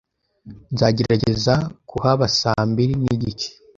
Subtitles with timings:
[0.73, 1.53] Nzagerageza
[1.89, 3.49] kuhaba saa mbiri n'igice.